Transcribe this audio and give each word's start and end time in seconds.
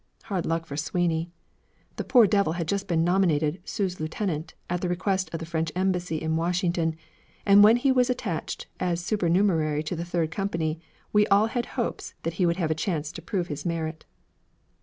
Hard 0.23 0.47
luck 0.47 0.65
for 0.65 0.75
Sweeny! 0.75 1.29
The 1.97 2.03
poor 2.03 2.25
devil 2.25 2.53
had 2.53 2.67
just 2.67 2.87
been 2.87 3.03
nominated 3.03 3.61
sous 3.63 3.99
lieutenant 3.99 4.55
at 4.67 4.81
the 4.81 4.89
request 4.89 5.29
of 5.31 5.39
the 5.39 5.45
French 5.45 5.71
Embassy 5.75 6.19
in 6.19 6.35
Washington; 6.35 6.95
and 7.45 7.63
when 7.63 7.75
he 7.75 7.91
was 7.91 8.09
attached 8.09 8.65
as 8.79 8.99
supernumerary 8.99 9.83
to 9.83 9.95
the 9.95 10.03
third 10.03 10.31
company 10.31 10.79
we 11.13 11.27
all 11.27 11.45
had 11.45 11.67
hopes 11.77 12.15
that 12.23 12.33
he 12.41 12.47
would 12.47 12.57
have 12.57 12.71
a 12.71 12.73
chance 12.73 13.11
to 13.11 13.21
prove 13.21 13.45
his 13.45 13.63
merit. 13.63 14.05